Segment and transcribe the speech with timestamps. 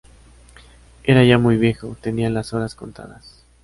[1.03, 3.43] Era ya muy viejo, tenía las horas contadas